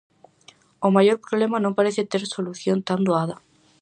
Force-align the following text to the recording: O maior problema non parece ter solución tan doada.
O 0.87 0.89
maior 0.95 1.17
problema 1.25 1.57
non 1.63 1.77
parece 1.79 2.09
ter 2.11 2.23
solución 2.35 2.77
tan 2.87 2.99
doada. 3.07 3.35